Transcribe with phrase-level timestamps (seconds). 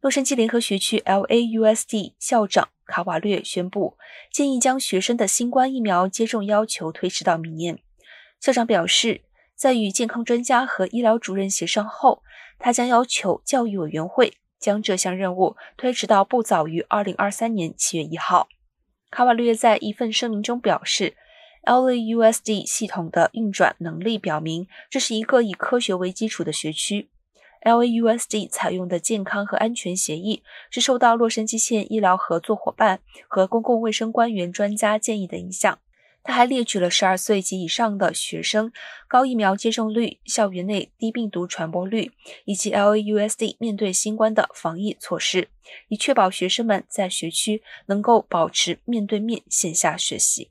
[0.00, 3.98] 洛杉矶联合学区 LAUSD 校长卡瓦略宣布，
[4.32, 7.78] 建议将学生的新冠疫苗接种要求推迟到明年。
[8.40, 9.20] 校长表示，
[9.54, 12.22] 在与健康专家和医疗主任协商后，
[12.58, 18.48] 他将要求教育委员会将这项任务推迟到不早于2023年7月1号。
[19.10, 21.14] 卡瓦略在一份声明中表示
[21.64, 27.10] ，LAUSD 系统的运转能力表明，这是一个以科学为基础的学区。
[27.62, 35.78] LAUSD 采用的健康和安全协议是受到洛杉矶县医疗合作伙伴和公共卫生官员专家建议的影响。
[36.22, 38.70] 他还列举了12岁及以上的学生
[39.08, 42.12] 高疫苗接种率、校园内低病毒传播率
[42.44, 45.48] 以及 LAUSD 面对新冠的防疫措施，
[45.88, 50.50] 以确保学生们在学区能够保持面对面线下学习。